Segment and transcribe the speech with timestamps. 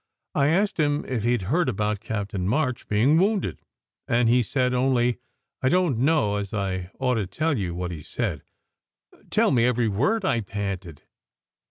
[0.33, 3.59] I asked him if he d heard about Captain March being wounded.
[4.07, 5.19] And he said only
[5.61, 8.41] I don t know as I ought to tell you what he said"
[9.29, 11.03] "Tell me every word," I panted.